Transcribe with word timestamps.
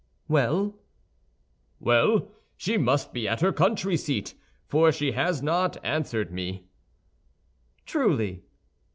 "Well?" 0.27 0.79
"Well, 1.79 2.27
she 2.57 2.75
must 2.75 3.13
be 3.13 3.27
at 3.27 3.41
her 3.41 3.53
country 3.53 3.95
seat, 3.97 4.33
for 4.65 4.91
she 4.91 5.11
has 5.11 5.43
not 5.43 5.77
answered 5.85 6.31
me." 6.31 6.63
"Truly?" 7.85 8.41